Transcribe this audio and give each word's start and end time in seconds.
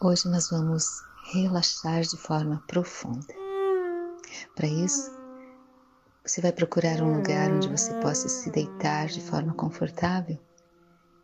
Hoje 0.00 0.28
nós 0.28 0.50
vamos 0.50 1.02
relaxar 1.32 2.02
de 2.02 2.16
forma 2.16 2.62
profunda. 2.68 3.34
Para 4.54 4.68
isso, 4.68 5.10
você 6.24 6.40
vai 6.40 6.52
procurar 6.52 7.02
um 7.02 7.16
lugar 7.16 7.50
onde 7.50 7.68
você 7.68 7.92
possa 7.94 8.28
se 8.28 8.48
deitar 8.48 9.08
de 9.08 9.20
forma 9.20 9.52
confortável 9.54 10.38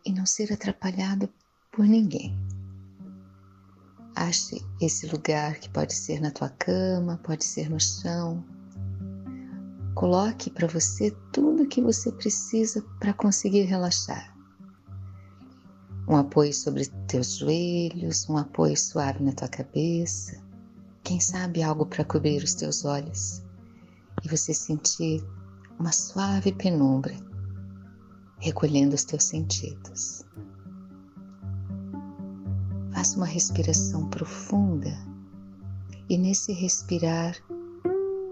e 0.05 0.11
não 0.11 0.25
ser 0.25 0.51
atrapalhado 0.51 1.29
por 1.71 1.85
ninguém. 1.85 2.37
Ache 4.13 4.61
esse 4.81 5.07
lugar 5.07 5.55
que 5.55 5.69
pode 5.69 5.93
ser 5.93 6.19
na 6.19 6.31
tua 6.31 6.49
cama, 6.49 7.17
pode 7.23 7.45
ser 7.45 7.69
no 7.69 7.79
chão. 7.79 8.43
Coloque 9.95 10.49
para 10.49 10.67
você 10.67 11.11
tudo 11.31 11.63
o 11.63 11.67
que 11.67 11.81
você 11.81 12.11
precisa 12.11 12.81
para 12.99 13.13
conseguir 13.13 13.61
relaxar 13.61 14.34
um 16.07 16.15
apoio 16.15 16.53
sobre 16.53 16.85
teus 17.07 17.37
joelhos, 17.37 18.29
um 18.29 18.37
apoio 18.37 18.77
suave 18.77 19.23
na 19.23 19.31
tua 19.31 19.47
cabeça, 19.47 20.39
quem 21.03 21.19
sabe 21.19 21.63
algo 21.63 21.85
para 21.85 22.05
cobrir 22.05 22.43
os 22.43 22.53
teus 22.53 22.85
olhos 22.85 23.41
e 24.23 24.27
você 24.27 24.53
sentir 24.53 25.23
uma 25.79 25.91
suave 25.91 26.51
penumbra 26.51 27.15
recolhendo 28.39 28.95
os 28.95 29.03
teus 29.03 29.23
sentidos. 29.23 30.23
Faça 32.93 33.17
uma 33.17 33.25
respiração 33.25 34.07
profunda 34.09 34.95
e 36.09 36.17
nesse 36.17 36.53
respirar 36.53 37.35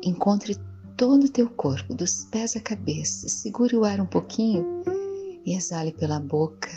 encontre 0.03 0.55
todo 0.95 1.25
o 1.25 1.29
teu 1.29 1.49
corpo, 1.49 1.93
dos 1.93 2.25
pés 2.25 2.55
à 2.55 2.61
cabeça. 2.61 3.27
Segure 3.27 3.75
o 3.75 3.83
ar 3.83 3.99
um 3.99 4.05
pouquinho 4.05 4.83
e 5.45 5.55
exale 5.55 5.91
pela 5.91 6.19
boca 6.19 6.69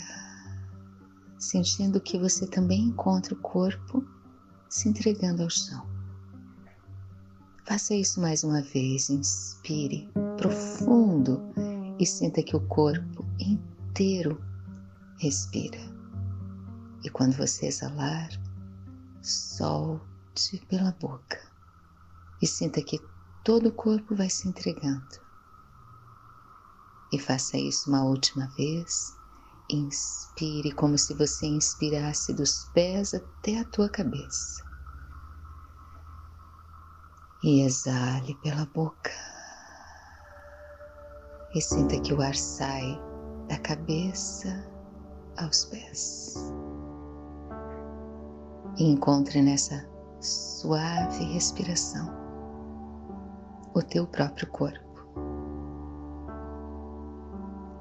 sentindo 1.38 2.00
que 2.00 2.18
você 2.18 2.46
também 2.46 2.84
encontra 2.84 3.34
o 3.34 3.38
corpo 3.38 4.04
se 4.68 4.88
entregando 4.88 5.42
ao 5.42 5.50
chão. 5.50 5.86
Faça 7.66 7.94
isso 7.94 8.20
mais 8.20 8.44
uma 8.44 8.62
vez. 8.62 9.10
Inspire 9.10 10.08
profundo 10.36 11.42
e 11.98 12.06
sinta 12.06 12.42
que 12.42 12.56
o 12.56 12.60
corpo 12.68 13.24
inteiro 13.40 14.40
respira. 15.18 15.78
E 17.04 17.10
quando 17.10 17.34
você 17.34 17.66
exalar, 17.66 18.28
solte 19.22 20.64
pela 20.68 20.92
boca 20.92 21.40
e 22.40 22.46
sinta 22.46 22.82
que 22.82 23.00
todo 23.44 23.68
o 23.68 23.72
corpo 23.72 24.14
vai 24.14 24.30
se 24.30 24.48
entregando. 24.48 25.26
E 27.12 27.18
faça 27.18 27.56
isso 27.56 27.88
uma 27.88 28.04
última 28.04 28.46
vez 28.56 29.16
Inspire 29.68 30.70
como 30.72 30.96
se 30.96 31.12
você 31.14 31.44
inspirasse 31.46 32.32
dos 32.32 32.70
pés 32.72 33.14
até 33.14 33.58
a 33.58 33.64
tua 33.64 33.88
cabeça. 33.88 34.64
E 37.42 37.62
exale 37.62 38.36
pela 38.44 38.64
boca. 38.66 39.10
E 41.52 41.60
sinta 41.60 41.98
que 42.00 42.14
o 42.14 42.22
ar 42.22 42.36
sai 42.36 42.96
da 43.48 43.58
cabeça 43.58 44.64
aos 45.36 45.64
pés. 45.64 46.34
E 48.78 48.84
encontre 48.84 49.42
nessa 49.42 49.84
suave 50.20 51.24
respiração 51.24 52.08
o 53.74 53.82
teu 53.82 54.06
próprio 54.06 54.48
corpo. 54.48 54.86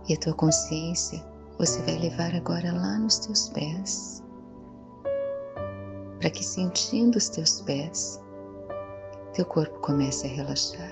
E 0.10 0.16
a 0.16 0.20
tua 0.20 0.34
consciência 0.34 1.35
você 1.58 1.82
vai 1.84 1.98
levar 1.98 2.36
agora 2.36 2.74
lá 2.74 3.00
nos 3.00 3.20
teus 3.20 3.48
pés, 3.50 4.22
para 6.20 6.30
que 6.30 6.44
sentindo 6.44 7.18
os 7.18 7.30
teus 7.30 7.62
pés, 7.62 8.22
teu 9.34 9.46
corpo 9.46 9.80
comece 9.80 10.28
a 10.28 10.30
relaxar. 10.30 10.92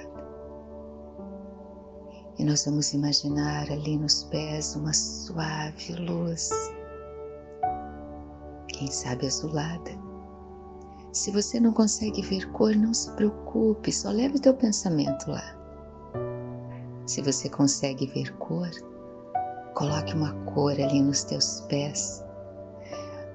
E 2.40 2.46
nós 2.46 2.64
vamos 2.66 2.94
imaginar 2.94 3.70
ali 3.70 3.98
nos 3.98 4.24
pés 4.26 4.76
uma 4.76 4.94
suave 4.94 5.96
luz, 5.96 6.50
quem 8.70 8.90
sabe 8.90 9.28
azulada. 9.28 9.92
Se 11.12 11.30
você 11.30 11.60
não 11.60 11.74
consegue 11.74 12.22
ver 12.22 12.50
cor, 12.54 12.74
não 12.74 12.94
se 12.94 13.12
preocupe, 13.12 13.92
só 13.92 14.10
leve 14.10 14.40
teu 14.40 14.54
pensamento 14.54 15.30
lá. 15.30 15.60
Se 17.06 17.22
você 17.22 17.50
consegue 17.50 18.08
ver 18.08 18.36
cor, 18.38 18.70
Coloque 19.76 20.14
uma 20.14 20.32
cor 20.46 20.74
ali 20.74 21.02
nos 21.02 21.24
teus 21.24 21.62
pés, 21.62 22.24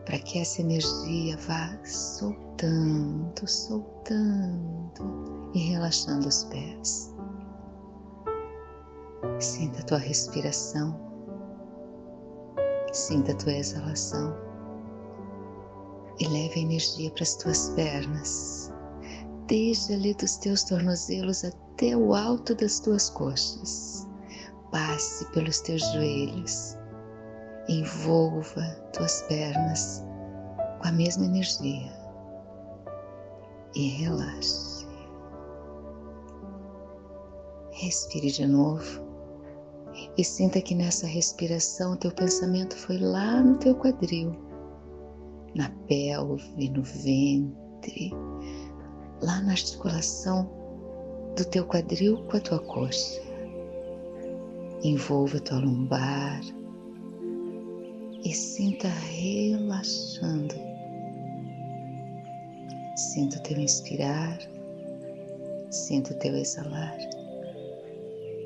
para 0.06 0.18
que 0.20 0.38
essa 0.38 0.60
energia 0.60 1.36
vá 1.48 1.76
soltando, 1.84 3.46
soltando 3.46 5.50
e 5.52 5.70
relaxando 5.70 6.28
os 6.28 6.44
pés. 6.44 7.12
Sinta 9.40 9.80
a 9.80 9.84
tua 9.84 9.98
respiração, 9.98 10.96
sinta 12.92 13.32
a 13.32 13.36
tua 13.36 13.54
exalação. 13.54 14.36
E 16.20 16.26
leve 16.26 16.60
a 16.60 16.62
energia 16.62 17.10
para 17.12 17.22
as 17.22 17.36
tuas 17.36 17.70
pernas, 17.70 18.72
desde 19.46 19.94
ali 19.94 20.14
dos 20.14 20.36
teus 20.36 20.64
tornozelos 20.64 21.44
até 21.44 21.96
o 21.96 22.14
alto 22.14 22.56
das 22.56 22.80
tuas 22.80 23.10
coxas 23.10 24.07
passe 24.70 25.24
pelos 25.32 25.60
teus 25.60 25.82
joelhos, 25.92 26.76
envolva 27.68 28.62
tuas 28.92 29.22
pernas 29.22 30.04
com 30.80 30.88
a 30.88 30.92
mesma 30.92 31.24
energia. 31.24 31.92
E 33.74 33.88
relaxe. 33.88 34.86
Respire 37.72 38.30
de 38.30 38.46
novo. 38.46 39.06
E 40.16 40.24
sinta 40.24 40.60
que 40.60 40.74
nessa 40.74 41.06
respiração 41.06 41.96
teu 41.96 42.12
pensamento 42.12 42.76
foi 42.76 42.98
lá 42.98 43.42
no 43.42 43.58
teu 43.58 43.74
quadril, 43.74 44.32
na 45.54 45.70
pelve, 45.86 46.70
no 46.70 46.82
ventre, 46.82 48.12
lá 49.20 49.40
na 49.42 49.52
articulação 49.52 50.50
do 51.36 51.44
teu 51.44 51.66
quadril 51.66 52.24
com 52.24 52.36
a 52.36 52.40
tua 52.40 52.58
coxa 52.60 53.27
envolva 54.82 55.40
tua 55.40 55.58
lombar 55.58 56.40
e 58.24 58.32
sinta 58.32 58.88
relaxando. 58.88 60.54
Sinta 62.96 63.38
o 63.38 63.42
teu 63.42 63.58
inspirar, 63.58 64.38
sinta 65.70 66.12
o 66.12 66.18
teu 66.18 66.34
exalar 66.36 66.98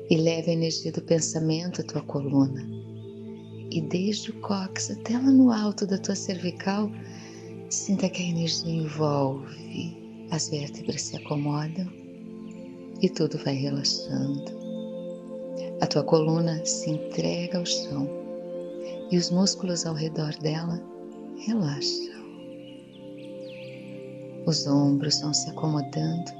e 0.09 0.17
leve 0.17 0.51
a 0.51 0.53
energia 0.53 0.91
do 0.91 1.01
pensamento 1.01 1.81
à 1.81 1.83
tua 1.83 2.01
coluna. 2.03 2.61
E 3.71 3.81
desde 3.81 4.29
o 4.29 4.41
cóccix 4.41 4.91
até 4.91 5.13
lá 5.13 5.31
no 5.31 5.51
alto 5.51 5.87
da 5.87 5.97
tua 5.97 6.15
cervical, 6.15 6.91
sinta 7.69 8.07
que 8.07 8.21
a 8.21 8.25
energia 8.27 8.71
envolve, 8.71 9.97
as 10.29 10.49
vértebras 10.49 11.01
se 11.01 11.15
acomodam 11.15 11.87
e 13.01 13.09
tudo 13.09 13.37
vai 13.39 13.55
relaxando. 13.55 14.62
A 15.83 15.85
tua 15.85 16.01
coluna 16.05 16.65
se 16.65 16.91
entrega 16.91 17.57
ao 17.57 17.65
chão 17.65 18.07
e 19.11 19.17
os 19.17 19.29
músculos 19.29 19.85
ao 19.85 19.93
redor 19.93 20.33
dela 20.37 20.81
relaxam. 21.45 22.23
Os 24.45 24.65
ombros 24.65 25.19
vão 25.19 25.33
se 25.33 25.49
acomodando, 25.49 26.31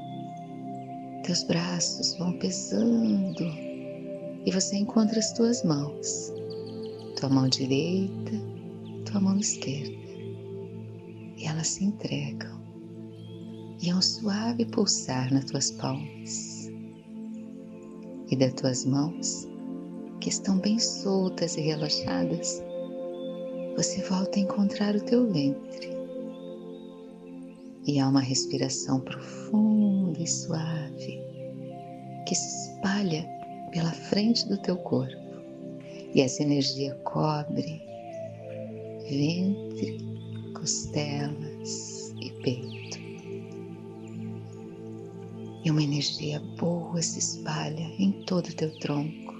teus 1.25 1.43
braços 1.43 2.15
vão 2.17 2.31
pesando 2.39 3.43
e 4.45 4.49
você 4.49 4.77
encontra 4.77 5.19
as 5.19 5.33
tuas 5.33 5.61
mãos, 5.65 6.31
tua 7.19 7.27
mão 7.27 7.49
direita, 7.49 8.31
tua 9.03 9.19
mão 9.19 9.37
esquerda, 9.37 10.07
e 11.35 11.43
elas 11.45 11.67
se 11.67 11.83
entregam. 11.83 12.61
E 13.81 13.89
é 13.89 13.93
um 13.93 14.01
suave 14.01 14.65
pulsar 14.67 15.33
nas 15.33 15.43
tuas 15.43 15.69
palmas 15.71 16.62
e 18.33 18.35
das 18.35 18.53
tuas 18.53 18.83
mãos, 18.83 19.47
que 20.19 20.27
estão 20.27 20.57
bem 20.57 20.79
soltas 20.79 21.55
e 21.55 21.61
relaxadas, 21.61 22.63
você 23.77 24.01
volta 24.01 24.39
a 24.39 24.41
encontrar 24.41 24.95
o 24.95 25.01
teu 25.01 25.31
ventre. 25.31 25.93
E 27.85 27.99
há 27.99 28.07
uma 28.07 28.21
respiração 28.21 28.99
profunda 29.01 30.19
e 30.19 30.25
suave 30.25 31.21
que 32.27 32.33
se 32.33 32.71
espalha 32.71 33.23
pela 33.71 33.91
frente 33.91 34.47
do 34.49 34.57
teu 34.57 34.77
corpo. 34.77 35.13
E 36.15 36.19
essa 36.19 36.41
energia 36.41 36.95
cobre 37.03 37.83
ventre, 39.11 39.99
costelas 40.55 42.15
e 42.19 42.31
peito 42.41 43.12
e 45.63 45.71
uma 45.71 45.81
energia 45.81 46.39
boa 46.59 47.01
se 47.01 47.19
espalha 47.19 47.91
em 47.97 48.11
todo 48.25 48.47
o 48.47 48.55
teu 48.55 48.69
tronco. 48.79 49.33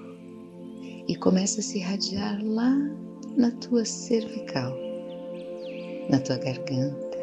E 1.08 1.16
começa 1.16 1.60
a 1.60 1.64
se 1.64 1.80
irradiar 1.80 2.42
lá 2.44 2.74
na 3.36 3.52
tua 3.52 3.84
cervical, 3.84 4.74
na 6.10 6.20
tua 6.20 6.38
garganta, 6.38 7.18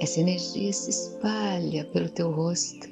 Essa 0.00 0.20
energia 0.20 0.72
se 0.72 0.90
espalha 0.90 1.84
pelo 1.86 2.08
teu 2.10 2.30
rosto, 2.30 2.88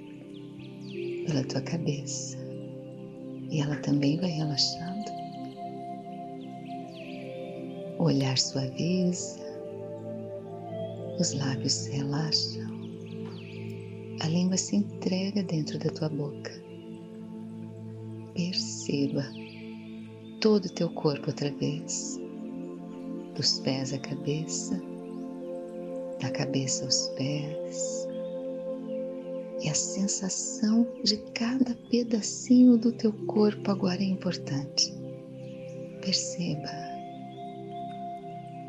pela 1.27 1.45
tua 1.45 1.61
cabeça, 1.61 2.39
e 3.51 3.61
ela 3.61 3.77
também 3.77 4.19
vai 4.19 4.31
relaxando. 4.31 5.11
O 7.99 8.05
olhar 8.05 8.39
suaviza, 8.39 9.41
os 11.19 11.35
lábios 11.35 11.73
se 11.73 11.91
relaxam, 11.91 12.81
a 14.23 14.29
língua 14.29 14.57
se 14.57 14.77
entrega 14.77 15.43
dentro 15.43 15.79
da 15.81 15.91
tua 15.91 16.09
boca. 16.09 16.53
Perceba 18.35 19.25
todo 20.41 20.67
o 20.67 20.73
teu 20.73 20.89
corpo 20.91 21.27
outra 21.27 21.51
vez, 21.51 22.21
dos 23.35 23.59
pés 23.61 23.93
à 23.93 23.99
cabeça, 23.99 24.81
da 26.21 26.31
cabeça 26.31 26.85
aos 26.85 27.09
pés, 27.17 28.09
e 29.61 29.69
a 29.69 29.75
sensação 29.75 30.87
de 31.05 31.17
cada 31.35 31.75
pedacinho 31.91 32.79
do 32.79 32.93
teu 32.93 33.13
corpo 33.27 33.73
agora 33.73 34.01
é 34.01 34.07
importante. 34.07 34.95
Perceba 36.01 36.71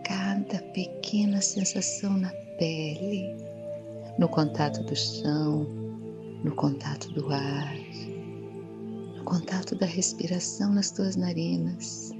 cada 0.04 0.60
pequena 0.74 1.42
sensação 1.42 2.18
na 2.18 2.32
pele, 2.58 3.53
no 4.19 4.30
contato 4.30 4.83
do 4.83 4.95
chão, 4.95 5.65
no 6.44 6.54
contato 6.56 7.12
do 7.13 7.33
ar, 7.33 7.75
no 9.18 9.24
contato 9.24 9.75
da 9.75 9.88
respiração 9.88 10.71
nas 10.71 10.92
tuas 10.92 11.15
narinas, 11.15 12.12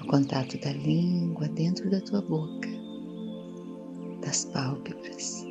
no 0.00 0.06
contato 0.08 0.58
da 0.58 0.72
língua 0.72 1.48
dentro 1.50 1.88
da 1.88 2.00
tua 2.00 2.20
boca, 2.22 2.68
das 4.22 4.46
pálpebras 4.46 5.46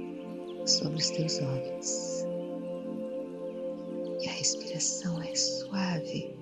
sobre 0.66 0.98
os 0.98 1.10
teus 1.12 1.40
olhos. 1.40 2.26
E 4.22 4.28
a 4.28 4.32
respiração 4.34 5.22
é 5.22 5.34
suave, 5.34 6.36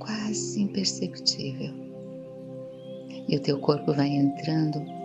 quase 0.00 0.60
imperceptível. 0.60 1.72
E 3.28 3.36
o 3.36 3.40
teu 3.40 3.60
corpo 3.60 3.92
vai 3.92 4.08
entrando 4.08 4.99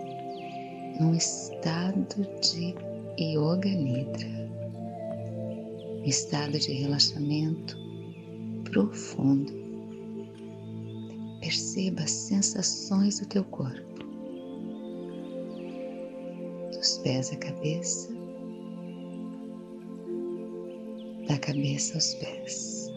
num 0.99 1.13
estado 1.13 2.25
de 2.41 2.73
Yoga 3.19 3.69
Nidra, 3.69 4.49
estado 6.05 6.57
de 6.57 6.71
relaxamento 6.71 7.77
profundo. 8.63 9.53
Perceba 11.41 12.01
as 12.01 12.11
sensações 12.11 13.19
do 13.19 13.27
teu 13.27 13.43
corpo, 13.45 14.03
dos 16.71 16.97
pés 16.99 17.31
à 17.31 17.35
cabeça, 17.37 18.09
da 21.27 21.37
cabeça 21.39 21.95
aos 21.95 22.13
pés. 22.15 22.91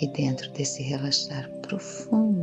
E 0.00 0.06
dentro 0.08 0.50
desse 0.52 0.82
relaxar 0.82 1.50
profundo, 1.62 2.35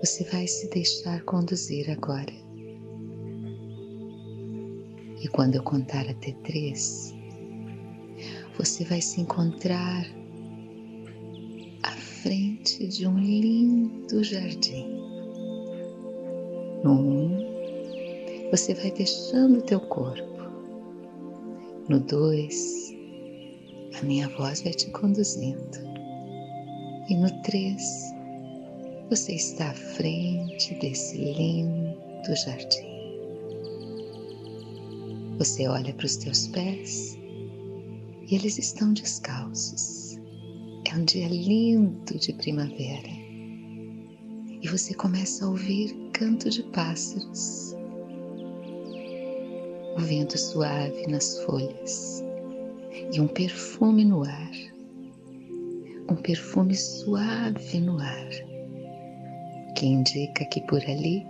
você 0.00 0.22
vai 0.24 0.46
se 0.46 0.68
deixar 0.70 1.22
conduzir 1.24 1.90
agora. 1.90 2.32
E 5.20 5.26
quando 5.28 5.56
eu 5.56 5.62
contar 5.62 6.08
até 6.08 6.32
três, 6.44 7.12
você 8.56 8.84
vai 8.84 9.00
se 9.00 9.20
encontrar 9.20 10.06
à 11.82 11.90
frente 11.90 12.86
de 12.86 13.06
um 13.08 13.18
lindo 13.18 14.22
jardim. 14.22 14.86
No 16.84 16.92
um, 16.92 18.50
você 18.52 18.74
vai 18.74 18.92
deixando 18.92 19.58
o 19.58 19.62
teu 19.62 19.80
corpo. 19.80 20.38
No 21.88 21.98
dois, 21.98 22.94
a 24.00 24.04
minha 24.04 24.28
voz 24.28 24.62
vai 24.62 24.72
te 24.72 24.88
conduzindo. 24.90 25.78
E 27.08 27.16
no 27.16 27.42
três, 27.42 27.82
você 29.10 29.36
está 29.36 29.70
à 29.70 29.74
frente 29.74 30.74
desse 30.74 31.16
lindo 31.16 32.36
jardim. 32.44 32.86
Você 35.38 35.66
olha 35.66 35.94
para 35.94 36.04
os 36.04 36.16
teus 36.16 36.48
pés 36.48 37.18
e 38.26 38.34
eles 38.34 38.58
estão 38.58 38.92
descalços. 38.92 40.18
É 40.86 40.94
um 40.94 41.04
dia 41.06 41.26
lindo 41.26 42.18
de 42.18 42.34
primavera 42.34 43.08
e 44.60 44.68
você 44.68 44.92
começa 44.92 45.46
a 45.46 45.48
ouvir 45.48 45.94
canto 46.12 46.50
de 46.50 46.62
pássaros, 46.64 47.74
o 49.96 50.00
vento 50.00 50.36
suave 50.36 51.06
nas 51.06 51.38
folhas 51.44 52.22
e 53.10 53.18
um 53.20 53.28
perfume 53.28 54.04
no 54.04 54.22
ar, 54.22 54.52
um 56.10 56.16
perfume 56.16 56.74
suave 56.74 57.80
no 57.80 57.98
ar 57.98 58.57
que 59.78 59.86
indica 59.86 60.44
que 60.46 60.60
por 60.62 60.82
ali 60.90 61.24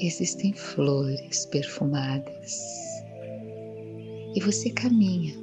existem 0.00 0.54
flores 0.54 1.44
perfumadas. 1.46 2.62
E 4.34 4.40
você 4.40 4.70
caminha. 4.70 5.34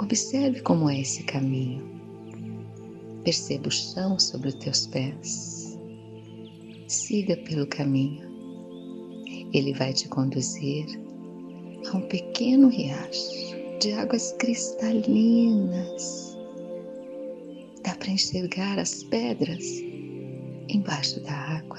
Observe 0.00 0.62
como 0.62 0.88
é 0.88 1.00
esse 1.00 1.24
caminho. 1.24 1.86
Perceba 3.22 3.68
o 3.68 3.70
chão 3.70 4.18
sobre 4.18 4.48
os 4.48 4.54
teus 4.54 4.86
pés. 4.86 5.78
Siga 6.86 7.36
pelo 7.36 7.66
caminho. 7.66 8.26
Ele 9.52 9.74
vai 9.74 9.92
te 9.92 10.08
conduzir 10.08 10.86
a 11.92 11.98
um 11.98 12.08
pequeno 12.08 12.68
riacho 12.68 13.58
de 13.78 13.92
águas 13.92 14.32
cristalinas. 14.38 16.34
Dá 17.84 17.94
para 17.94 18.10
enxergar 18.10 18.78
as 18.78 19.02
pedras 19.04 19.86
embaixo 20.68 21.20
da 21.20 21.32
água. 21.32 21.78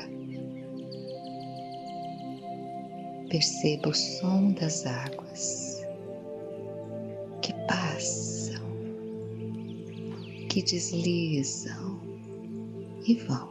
Perceba 3.30 3.89
o 3.89 3.94
som 3.94 4.51
das 4.53 4.86
águas 4.86 5.86
que 7.41 7.53
passam, 7.68 8.63
que 10.50 10.63
deslizam 10.63 12.00
e 13.06 13.15
vão. 13.15 13.50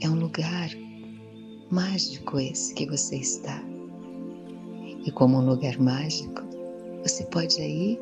É 0.00 0.08
um 0.08 0.16
lugar 0.16 0.70
mágico 1.70 2.38
esse 2.40 2.74
que 2.74 2.86
você 2.86 3.16
está. 3.16 3.62
E 5.06 5.10
como 5.12 5.38
um 5.38 5.46
lugar 5.46 5.78
mágico, 5.78 6.42
você 7.02 7.24
pode 7.26 7.60
aí 7.60 7.98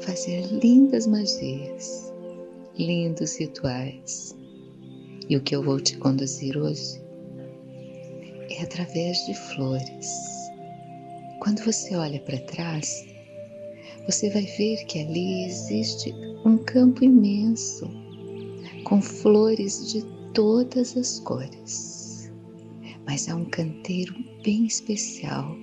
fazer 0.00 0.46
lindas 0.46 1.06
magias 1.06 2.07
lindos 2.78 3.38
rituais. 3.38 4.36
E 5.28 5.36
o 5.36 5.42
que 5.42 5.54
eu 5.54 5.62
vou 5.62 5.80
te 5.80 5.96
conduzir 5.98 6.56
hoje 6.56 7.02
é 8.50 8.62
através 8.62 9.18
de 9.26 9.34
flores. 9.34 10.10
Quando 11.40 11.62
você 11.64 11.94
olha 11.96 12.20
para 12.20 12.38
trás, 12.40 13.04
você 14.06 14.30
vai 14.30 14.42
ver 14.42 14.84
que 14.86 15.00
ali 15.00 15.44
existe 15.44 16.14
um 16.44 16.56
campo 16.56 17.04
imenso 17.04 17.90
com 18.84 19.02
flores 19.02 19.92
de 19.92 20.02
todas 20.32 20.96
as 20.96 21.20
cores. 21.20 22.30
Mas 23.04 23.28
há 23.28 23.36
um 23.36 23.44
canteiro 23.44 24.14
bem 24.42 24.66
especial. 24.66 25.54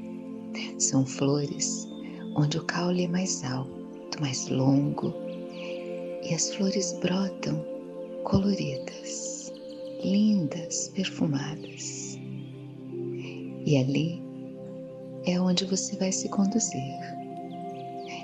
São 0.77 1.05
flores 1.05 1.88
onde 2.38 2.57
o 2.57 2.65
caule 2.65 3.05
é 3.05 3.07
mais 3.07 3.43
alto, 3.43 4.22
mais 4.22 4.48
longo, 4.50 5.25
e 6.25 6.34
as 6.34 6.53
flores 6.55 6.94
brotam 7.01 7.63
coloridas, 8.24 9.53
lindas, 10.03 10.89
perfumadas. 10.96 12.20
E 13.65 13.77
ali 13.77 14.22
é 15.25 15.39
onde 15.39 15.65
você 15.65 15.96
vai 15.98 16.12
se 16.12 16.27
conduzir. 16.29 16.82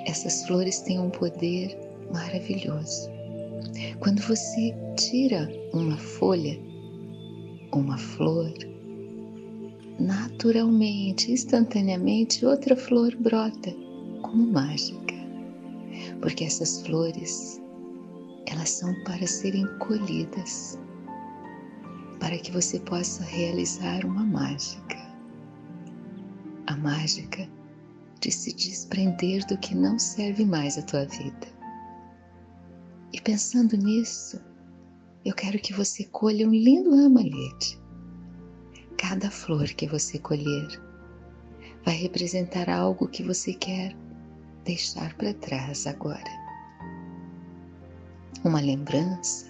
Essas 0.08 0.46
flores 0.48 0.79
têm 0.79 1.00
um 1.00 1.12
poder 1.12 1.77
maravilhoso. 2.12 3.10
Quando 4.00 4.22
você 4.22 4.74
tira 4.98 5.48
uma 5.72 5.98
folha, 5.98 6.60
uma 7.72 7.98
flor, 7.98 8.51
naturalmente, 10.00 11.31
instantaneamente, 11.31 12.46
outra 12.46 12.75
flor 12.75 13.15
brota 13.15 13.72
como 14.24 14.51
mágica. 14.51 15.13
Porque 16.20 16.43
essas 16.43 16.81
flores 16.81 17.60
elas 18.45 18.69
são 18.69 18.93
para 19.03 19.25
serem 19.27 19.65
colhidas, 19.77 20.79
para 22.19 22.38
que 22.38 22.51
você 22.51 22.79
possa 22.79 23.24
realizar 23.24 24.05
uma 24.05 24.24
mágica. 24.24 24.98
A 26.67 26.75
mágica 26.77 27.48
de 28.19 28.31
se 28.31 28.53
desprender 28.53 29.45
do 29.48 29.57
que 29.57 29.75
não 29.75 29.98
serve 29.98 30.45
mais 30.45 30.77
à 30.77 30.83
tua 30.83 31.05
vida. 31.05 31.48
E 33.12 33.19
pensando 33.19 33.75
nisso, 33.75 34.39
eu 35.25 35.33
quero 35.33 35.60
que 35.60 35.74
você 35.74 36.05
colha 36.05 36.48
um 36.48 36.51
lindo 36.51 36.95
ramalhete. 36.95 37.79
Cada 38.98 39.29
flor 39.29 39.67
que 39.69 39.88
você 39.88 40.19
colher 40.19 40.67
vai 41.83 41.95
representar 41.95 42.69
algo 42.69 43.07
que 43.07 43.24
você 43.24 43.53
quer 43.53 43.95
deixar 44.63 45.15
para 45.15 45.33
trás 45.33 45.88
agora. 45.88 46.40
Uma 48.43 48.60
lembrança, 48.60 49.45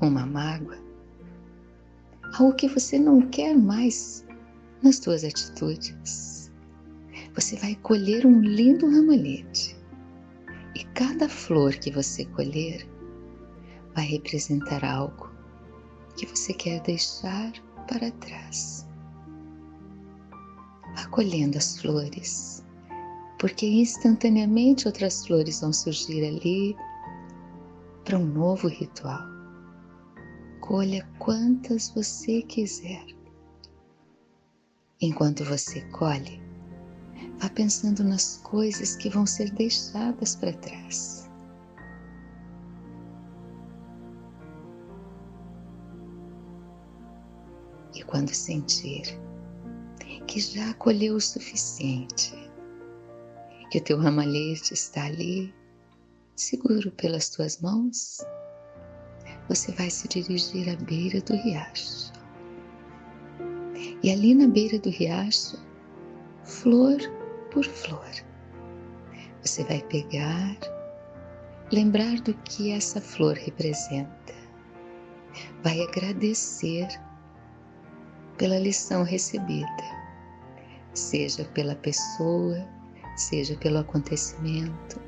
uma 0.00 0.26
mágoa, 0.26 0.78
algo 2.34 2.56
que 2.56 2.66
você 2.66 2.98
não 2.98 3.22
quer 3.28 3.56
mais 3.56 4.26
nas 4.82 4.96
suas 4.96 5.22
atitudes. 5.22 6.50
Você 7.36 7.54
vai 7.56 7.76
colher 7.76 8.26
um 8.26 8.40
lindo 8.40 8.90
ramalhete 8.90 9.76
e 10.74 10.82
cada 10.86 11.28
flor 11.28 11.72
que 11.74 11.92
você 11.92 12.24
colher 12.24 12.84
vai 13.94 14.06
representar 14.06 14.84
algo 14.84 15.30
que 16.16 16.26
você 16.26 16.52
quer 16.52 16.80
deixar 16.82 17.52
para 17.86 18.10
trás. 18.10 18.88
Vá 20.96 21.06
colhendo 21.10 21.58
as 21.58 21.78
flores, 21.78 22.64
porque 23.38 23.66
instantaneamente 23.66 24.88
outras 24.88 25.24
flores 25.24 25.60
vão 25.60 25.72
surgir 25.72 26.24
ali 26.26 26.76
para 28.04 28.18
um 28.18 28.26
novo 28.26 28.68
ritual. 28.68 29.22
Colha 30.60 31.08
quantas 31.18 31.90
você 31.90 32.42
quiser. 32.42 33.04
Enquanto 35.00 35.44
você 35.44 35.80
colhe, 35.90 36.40
vá 37.40 37.48
pensando 37.48 38.04
nas 38.04 38.38
coisas 38.38 38.96
que 38.96 39.08
vão 39.08 39.26
ser 39.26 39.50
deixadas 39.50 40.36
para 40.36 40.52
trás 40.52 41.22
E 47.94 48.02
quando 48.02 48.32
sentir 48.34 49.02
que 50.26 50.40
já 50.40 50.72
colheu 50.74 51.16
o 51.16 51.20
suficiente, 51.20 52.32
que 53.70 53.78
o 53.78 53.80
teu 53.82 53.98
ramalhete 53.98 54.72
está 54.72 55.04
ali, 55.04 55.52
seguro 56.36 56.90
pelas 56.92 57.28
tuas 57.28 57.60
mãos, 57.60 58.18
você 59.48 59.72
vai 59.72 59.90
se 59.90 60.08
dirigir 60.08 60.68
à 60.70 60.76
beira 60.76 61.20
do 61.20 61.34
riacho. 61.34 62.12
E 64.02 64.10
ali 64.10 64.34
na 64.34 64.48
beira 64.48 64.78
do 64.78 64.90
riacho, 64.90 65.56
flor 66.44 66.98
por 67.50 67.64
flor, 67.64 68.10
você 69.42 69.62
vai 69.64 69.82
pegar, 69.82 70.56
lembrar 71.72 72.20
do 72.20 72.34
que 72.34 72.72
essa 72.72 73.00
flor 73.00 73.34
representa, 73.34 74.34
vai 75.62 75.80
agradecer 75.82 76.88
pela 78.38 78.58
lição 78.58 79.02
recebida, 79.02 79.66
seja 80.94 81.44
pela 81.44 81.74
pessoa, 81.76 82.66
seja 83.16 83.56
pelo 83.58 83.78
acontecimento, 83.78 85.00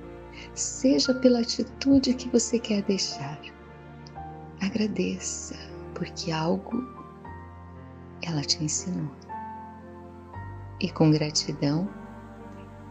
seja 0.55 1.15
pela 1.15 1.41
atitude 1.41 2.15
que 2.15 2.29
você 2.29 2.59
quer 2.59 2.83
deixar. 2.83 3.41
Agradeça, 4.61 5.57
porque 5.95 6.31
algo 6.31 6.83
ela 8.23 8.43
te 8.43 8.63
ensinou. 8.63 9.11
E 10.81 10.91
com 10.91 11.11
gratidão, 11.11 11.89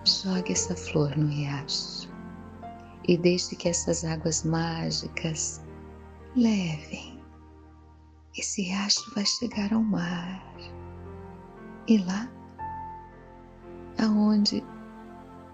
jogue 0.03 0.53
essa 0.53 0.75
flor 0.75 1.15
no 1.17 1.27
riacho 1.27 2.09
e 3.07 3.17
deixe 3.17 3.55
que 3.55 3.69
essas 3.69 4.03
águas 4.05 4.43
mágicas 4.43 5.61
levem 6.35 7.13
esse 8.37 8.63
riacho 8.63 9.13
vai 9.13 9.25
chegar 9.25 9.71
ao 9.73 9.83
mar. 9.83 10.43
E 11.87 11.99
lá, 11.99 12.27
aonde 13.99 14.63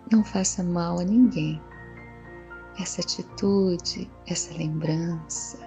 não 0.10 0.24
faça 0.24 0.64
mal 0.64 1.00
a 1.00 1.04
ninguém, 1.04 1.62
essa 2.80 3.02
atitude, 3.02 4.10
essa 4.26 4.54
lembrança 4.54 5.60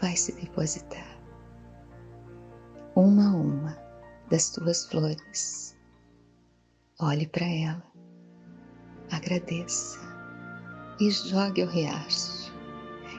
vai 0.00 0.16
se 0.16 0.32
depositar 0.32 1.18
uma 2.94 3.30
a 3.30 3.34
uma 3.34 3.78
das 4.30 4.50
tuas 4.50 4.86
flores. 4.86 5.76
Olhe 7.00 7.26
para 7.26 7.46
ela, 7.46 7.82
agradeça 9.10 9.98
e 11.00 11.10
jogue 11.10 11.62
ao 11.62 11.68
riacho 11.68 12.54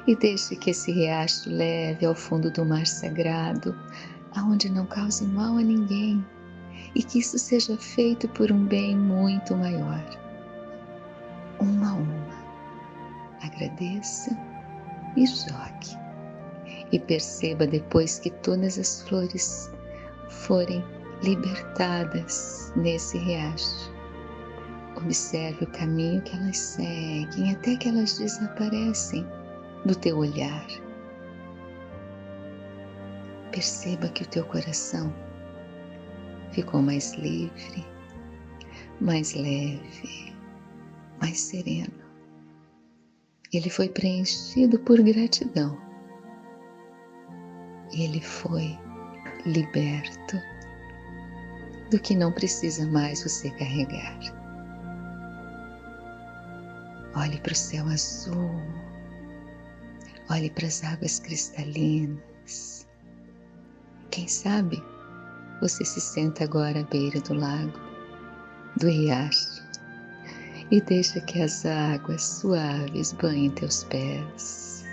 e 0.08 0.16
deixe 0.16 0.56
que 0.56 0.70
esse 0.70 0.92
riacho 0.92 1.50
leve 1.50 2.06
ao 2.06 2.16
fundo 2.16 2.50
do 2.50 2.66
mar 2.66 2.88
sagrado, 2.88 3.78
aonde 4.36 4.70
não 4.70 4.86
cause 4.86 5.26
mal 5.26 5.58
a 5.58 5.62
ninguém, 5.62 6.26
e 6.96 7.04
que 7.04 7.20
isso 7.20 7.38
seja 7.38 7.78
feito 7.78 8.28
por 8.30 8.50
um 8.52 8.66
bem 8.66 8.98
muito 8.98 9.54
maior. 9.54 10.27
Uma 11.60 11.92
a 11.92 11.94
uma, 11.96 12.38
agradeça 13.42 14.38
e 15.16 15.26
jogue. 15.26 15.98
E 16.92 17.00
perceba 17.00 17.68
depois 17.68 18.20
que 18.20 18.30
todas 18.30 18.78
as 18.78 19.02
flores 19.04 19.72
forem 20.30 20.84
libertadas 21.24 22.72
nesse 22.76 23.18
riacho. 23.18 23.92
Observe 24.96 25.64
o 25.64 25.72
caminho 25.72 26.22
que 26.24 26.36
elas 26.36 26.58
seguem 26.58 27.52
até 27.52 27.76
que 27.76 27.90
elas 27.90 28.18
desaparecem 28.18 29.26
do 29.86 29.96
teu 29.96 30.18
olhar. 30.18 30.66
Perceba 33.52 34.08
que 34.10 34.24
o 34.24 34.28
teu 34.28 34.46
coração 34.46 35.14
ficou 36.52 36.82
mais 36.82 37.14
livre, 37.14 37.86
mais 39.00 39.34
leve, 39.34 40.36
mais 41.20 41.40
sereno. 41.40 41.94
Ele 43.54 43.70
foi 43.70 43.90
preenchido 43.90 44.80
por 44.80 45.02
gratidão. 45.02 45.78
Ele 47.94 48.22
foi 48.22 48.78
liberto 49.46 50.38
do 51.90 52.00
que 52.00 52.16
não 52.16 52.32
precisa 52.32 52.86
mais 52.88 53.24
você 53.24 53.50
carregar. 53.52 54.20
Olhe 57.16 57.40
para 57.40 57.54
o 57.54 57.56
céu 57.56 57.86
azul 57.88 58.62
Olhe 60.30 60.50
para 60.50 60.68
as 60.68 60.84
águas 60.84 61.20
cristalinas. 61.20 62.86
Quem 64.12 64.28
sabe 64.28 64.84
você 65.62 65.86
se 65.86 66.02
senta 66.02 66.44
agora 66.44 66.82
à 66.82 66.84
beira 66.84 67.22
do 67.22 67.34
lago, 67.34 67.80
do 68.76 68.88
riacho, 68.88 69.64
e 70.72 70.82
deixa 70.82 71.20
que 71.22 71.42
as 71.42 71.66
águas 71.66 72.24
suaves 72.24 73.14
banhem 73.14 73.50
teus 73.52 73.84
pés. 73.86 74.86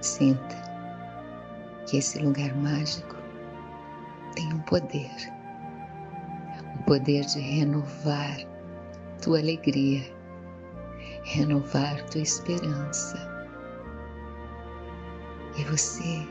Sinta 0.00 0.56
que 1.86 1.98
esse 1.98 2.18
lugar 2.18 2.54
mágico 2.56 3.16
tem 4.34 4.52
um 4.52 4.60
poder, 4.60 5.10
o 6.78 6.82
poder 6.84 7.24
de 7.24 7.40
renovar 7.40 8.38
tua 9.20 9.38
alegria 9.38 10.16
renovar 11.26 12.02
tua 12.06 12.20
esperança. 12.22 13.18
E 15.58 15.64
você 15.64 16.26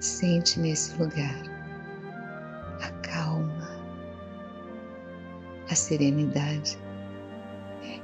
sente 0.00 0.58
nesse 0.58 0.96
lugar 0.96 1.55
serenidade 5.76 6.78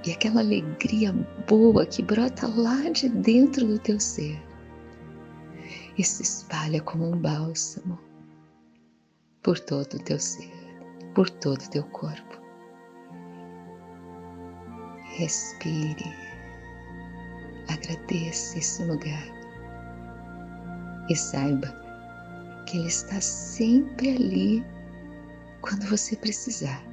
e 0.06 0.12
aquela 0.12 0.40
alegria 0.40 1.12
boa 1.48 1.86
que 1.86 2.02
brota 2.02 2.46
lá 2.46 2.88
de 2.90 3.08
dentro 3.08 3.66
do 3.66 3.78
teu 3.78 3.98
ser 3.98 4.40
e 5.96 6.04
se 6.04 6.22
espalha 6.22 6.80
como 6.80 7.10
um 7.10 7.16
bálsamo 7.16 7.98
por 9.42 9.58
todo 9.58 9.94
o 9.94 10.02
teu 10.02 10.18
ser, 10.18 10.50
por 11.14 11.28
todo 11.28 11.60
o 11.60 11.70
teu 11.70 11.84
corpo. 11.84 12.40
Respire, 15.16 16.04
agradeça 17.68 18.58
esse 18.58 18.82
lugar 18.84 19.24
e 21.10 21.16
saiba 21.16 21.68
que 22.66 22.78
Ele 22.78 22.88
está 22.88 23.20
sempre 23.20 24.10
ali 24.10 24.64
quando 25.60 25.86
você 25.86 26.16
precisar. 26.16 26.91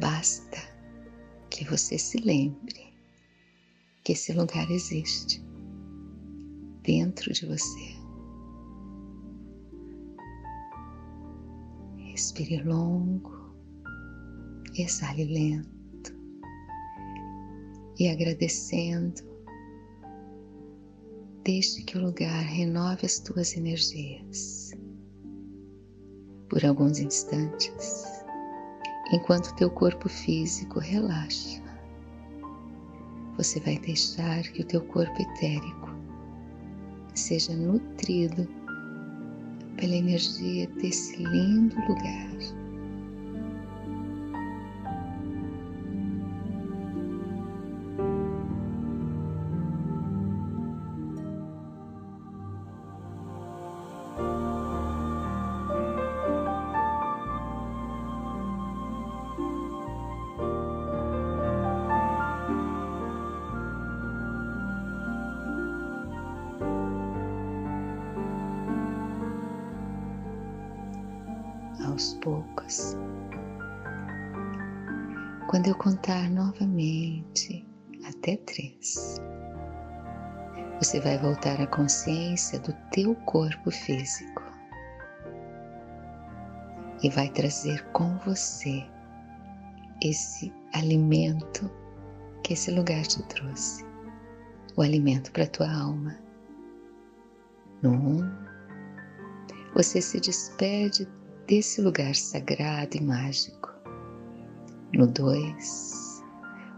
Basta 0.00 0.58
que 1.50 1.64
você 1.64 1.98
se 1.98 2.18
lembre 2.18 2.94
que 4.04 4.12
esse 4.12 4.32
lugar 4.32 4.70
existe 4.70 5.42
dentro 6.82 7.32
de 7.32 7.46
você. 7.46 7.98
Respire 12.10 12.62
longo, 12.62 13.54
exale 14.76 15.24
lento 15.24 15.78
e 17.98 18.08
agradecendo, 18.08 19.20
deixe 21.44 21.82
que 21.82 21.98
o 21.98 22.02
lugar 22.02 22.44
renove 22.44 23.04
as 23.04 23.18
tuas 23.18 23.56
energias 23.56 24.70
por 26.48 26.64
alguns 26.64 26.98
instantes, 26.98 28.17
enquanto 29.12 29.54
teu 29.54 29.70
corpo 29.70 30.08
físico 30.08 30.78
relaxa. 30.78 31.62
Você 33.36 33.60
vai 33.60 33.78
deixar 33.78 34.42
que 34.42 34.62
o 34.62 34.66
teu 34.66 34.80
corpo 34.82 35.22
etérico 35.22 35.88
seja 37.14 37.54
nutrido 37.54 38.48
pela 39.76 39.94
energia 39.94 40.66
desse 40.80 41.16
lindo 41.16 41.76
lugar. 41.86 42.57
Aos 71.98 72.14
poucos. 72.14 72.96
Quando 75.50 75.66
eu 75.66 75.74
contar 75.74 76.30
novamente 76.30 77.66
até 78.08 78.36
três, 78.36 79.20
você 80.80 81.00
vai 81.00 81.18
voltar 81.18 81.60
à 81.60 81.66
consciência 81.66 82.60
do 82.60 82.72
teu 82.92 83.16
corpo 83.26 83.72
físico 83.72 84.44
e 87.02 87.10
vai 87.10 87.28
trazer 87.30 87.84
com 87.88 88.16
você 88.18 88.86
esse 90.00 90.54
alimento 90.74 91.68
que 92.44 92.52
esse 92.52 92.70
lugar 92.70 93.02
te 93.02 93.20
trouxe, 93.24 93.84
o 94.76 94.82
alimento 94.82 95.32
para 95.32 95.48
tua 95.48 95.68
alma. 95.68 96.16
No 97.82 97.90
um, 97.90 98.48
você 99.74 100.00
se 100.00 100.20
despede 100.20 101.17
desse 101.48 101.80
lugar 101.80 102.14
sagrado 102.14 102.94
e 102.98 103.00
mágico. 103.02 103.70
No 104.92 105.06
2, 105.06 106.22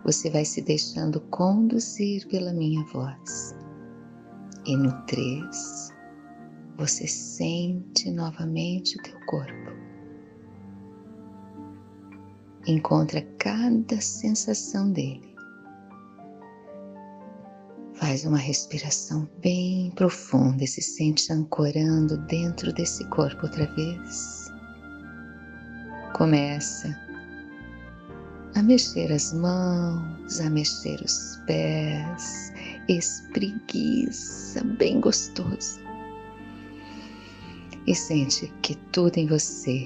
você 0.04 0.30
vai 0.30 0.44
se 0.44 0.62
deixando 0.62 1.20
conduzir 1.22 2.26
pela 2.28 2.52
minha 2.52 2.84
voz. 2.84 3.56
E 4.64 4.76
no 4.76 4.92
3, 5.06 5.92
você 6.76 7.08
sente 7.08 8.12
novamente 8.12 8.96
o 8.96 9.02
teu 9.02 9.18
corpo. 9.26 9.72
Encontra 12.64 13.22
cada 13.38 14.00
sensação 14.00 14.92
dele. 14.92 15.34
Faz 17.94 18.24
uma 18.24 18.38
respiração 18.38 19.28
bem 19.42 19.90
profunda 19.96 20.62
e 20.62 20.68
se 20.68 20.80
sente 20.80 21.32
ancorando 21.32 22.16
dentro 22.26 22.72
desse 22.72 23.04
corpo 23.08 23.46
outra 23.46 23.66
vez 23.74 24.39
começa 26.20 26.94
a 28.54 28.62
mexer 28.62 29.10
as 29.10 29.32
mãos, 29.32 30.38
a 30.42 30.50
mexer 30.50 31.00
os 31.00 31.40
pés, 31.46 32.52
espreguiça 32.90 34.62
bem 34.76 35.00
gostoso. 35.00 35.80
E 37.86 37.94
sente 37.94 38.52
que 38.60 38.74
tudo 38.92 39.16
em 39.16 39.28
você 39.28 39.82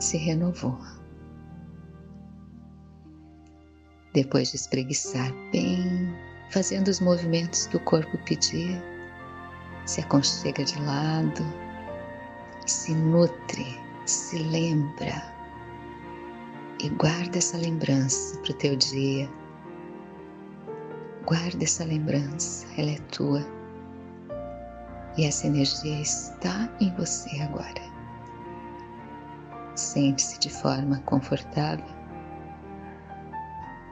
se 0.00 0.16
renovou. 0.16 0.76
Depois 4.14 4.50
de 4.50 4.56
espreguiçar 4.56 5.32
bem, 5.52 6.12
fazendo 6.50 6.88
os 6.88 6.98
movimentos 6.98 7.66
do 7.66 7.78
corpo 7.78 8.18
pedir, 8.24 8.82
se 9.86 10.00
aconchega 10.00 10.64
de 10.64 10.76
lado, 10.80 11.44
se 12.66 12.92
nutre, 12.92 13.78
se 14.06 14.38
lembra 14.38 15.41
e 16.82 16.88
guarda 16.90 17.38
essa 17.38 17.56
lembrança 17.56 18.36
para 18.40 18.50
o 18.50 18.54
teu 18.54 18.74
dia. 18.74 19.30
Guarda 21.24 21.62
essa 21.62 21.84
lembrança, 21.84 22.66
ela 22.76 22.90
é 22.90 22.98
tua. 23.12 23.46
E 25.16 25.24
essa 25.24 25.46
energia 25.46 26.00
está 26.00 26.68
em 26.80 26.92
você 26.96 27.40
agora. 27.40 27.80
Sente-se 29.76 30.40
de 30.40 30.50
forma 30.50 30.98
confortável. 31.00 31.86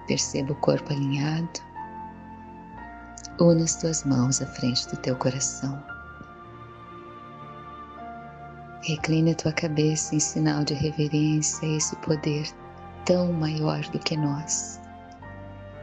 Perceba 0.09 0.53
o 0.53 0.57
corpo 0.57 0.92
alinhado. 0.92 1.61
Una 3.40 3.62
as 3.62 3.76
tuas 3.76 4.03
mãos 4.03 4.42
à 4.42 4.46
frente 4.46 4.88
do 4.88 4.96
teu 4.96 5.14
coração. 5.14 5.81
Recline 8.83 9.31
a 9.31 9.35
tua 9.37 9.53
cabeça 9.53 10.16
em 10.16 10.20
sinal 10.20 10.64
de 10.64 10.74
reverência 10.74 11.68
a 11.68 11.76
esse 11.76 11.94
poder 11.96 12.50
tão 13.05 13.33
maior 13.33 13.81
do 13.91 13.99
que 13.99 14.17
nós 14.17 14.81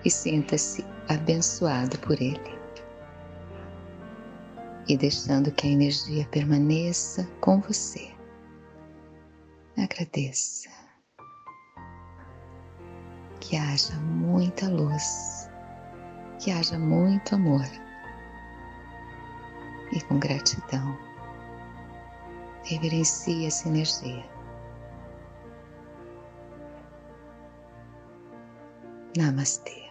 e 0.06 0.10
sinta-se 0.10 0.86
abençoado 1.10 1.98
por 2.00 2.22
Ele. 2.22 2.58
E 4.88 4.96
deixando 4.96 5.52
que 5.52 5.68
a 5.68 5.72
energia 5.72 6.26
permaneça 6.32 7.28
com 7.42 7.60
você. 7.60 8.10
Agradeça. 9.78 10.70
Que 13.42 13.58
haja 13.58 13.96
muita 13.96 14.70
luz, 14.70 15.50
que 16.40 16.52
haja 16.52 16.80
muito 16.80 17.36
amor. 17.36 17.66
E 19.92 20.02
com 20.02 20.20
gratidão, 20.20 20.98
reverencie 22.64 23.46
essa 23.46 23.68
energia 23.68 24.37
Namaste. 29.16 29.87